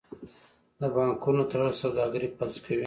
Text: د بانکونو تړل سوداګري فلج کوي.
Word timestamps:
د 0.79 0.81
بانکونو 0.95 1.41
تړل 1.51 1.71
سوداګري 1.81 2.27
فلج 2.37 2.55
کوي. 2.65 2.79